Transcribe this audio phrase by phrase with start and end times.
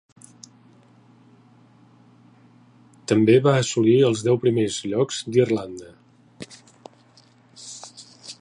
[3.13, 5.95] També va assolir els deu primers llocs d'Irlanda.